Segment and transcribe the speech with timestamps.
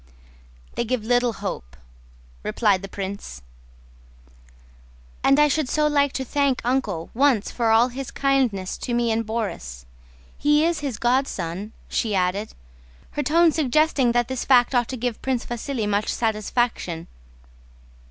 [0.73, 1.77] "They give little hope,"
[2.41, 3.43] replied the prince.
[5.23, 9.11] "And I should so like to thank Uncle once for all his kindness to me
[9.11, 9.85] and Borís.
[10.39, 12.53] He is his godson," she added,
[13.11, 17.05] her tone suggesting that this fact ought to give Prince Vasíli much satisfaction.